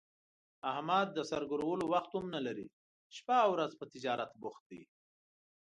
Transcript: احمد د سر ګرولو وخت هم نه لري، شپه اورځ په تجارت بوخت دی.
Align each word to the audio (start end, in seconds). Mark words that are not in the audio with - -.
احمد 0.71 1.07
د 1.13 1.19
سر 1.29 1.41
ګرولو 1.51 1.85
وخت 1.93 2.11
هم 2.17 2.25
نه 2.35 2.39
لري، 2.47 2.67
شپه 3.15 3.37
اورځ 3.47 3.71
په 3.79 3.85
تجارت 3.93 4.29
بوخت 4.41 4.63
دی. 4.71 4.81